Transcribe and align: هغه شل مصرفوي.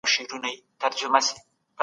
هغه 0.83 0.97
شل 0.99 1.09
مصرفوي. 1.15 1.41